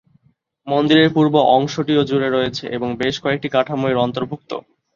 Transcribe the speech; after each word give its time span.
মন্দিরের 0.67 1.09
পূর্ব 1.15 1.33
অংশটি 1.55 1.93
ও 1.97 2.07
জুড়ে 2.09 2.29
রয়েছে 2.29 2.65
এবং 2.75 2.89
বেশ 3.01 3.15
কয়েকটি 3.23 3.47
কাঠামো 3.55 3.85
এর 3.87 3.97
অন্তর্ভুক্ত। 3.97 4.51